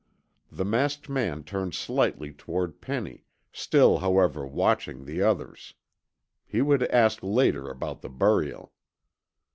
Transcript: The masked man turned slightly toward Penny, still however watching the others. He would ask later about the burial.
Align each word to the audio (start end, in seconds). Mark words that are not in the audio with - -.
The 0.51 0.65
masked 0.65 1.09
man 1.09 1.43
turned 1.43 1.75
slightly 1.75 2.33
toward 2.33 2.81
Penny, 2.81 3.23
still 3.51 3.99
however 3.99 4.47
watching 4.47 5.05
the 5.05 5.21
others. 5.21 5.75
He 6.47 6.59
would 6.59 6.81
ask 6.89 7.19
later 7.21 7.69
about 7.69 8.01
the 8.01 8.09
burial. 8.09 8.73